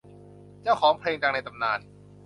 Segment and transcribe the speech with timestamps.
[0.63, 1.79] เจ้าของเพลงดังในตำนาน